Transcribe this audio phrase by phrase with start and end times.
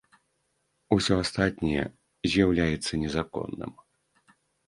[0.95, 1.83] Усё астатняе
[2.33, 3.71] з'яўляецца незаконным.